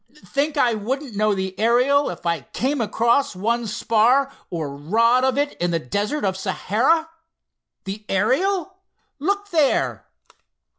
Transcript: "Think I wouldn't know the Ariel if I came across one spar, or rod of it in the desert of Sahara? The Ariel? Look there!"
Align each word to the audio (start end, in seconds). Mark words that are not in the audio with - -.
"Think 0.15 0.57
I 0.57 0.73
wouldn't 0.73 1.15
know 1.15 1.35
the 1.35 1.53
Ariel 1.59 2.09
if 2.09 2.25
I 2.25 2.41
came 2.53 2.81
across 2.81 3.35
one 3.35 3.67
spar, 3.67 4.31
or 4.49 4.75
rod 4.75 5.23
of 5.23 5.37
it 5.37 5.53
in 5.61 5.69
the 5.69 5.77
desert 5.77 6.25
of 6.25 6.35
Sahara? 6.35 7.07
The 7.83 8.03
Ariel? 8.09 8.77
Look 9.19 9.51
there!" 9.51 10.07